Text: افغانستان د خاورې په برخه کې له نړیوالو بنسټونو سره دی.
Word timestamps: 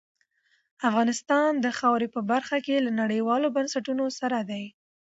افغانستان 0.89 1.51
د 1.59 1.67
خاورې 1.77 2.07
په 2.15 2.21
برخه 2.31 2.57
کې 2.65 2.75
له 2.85 2.91
نړیوالو 3.01 3.47
بنسټونو 3.55 4.05
سره 4.19 4.39
دی. 4.49 4.65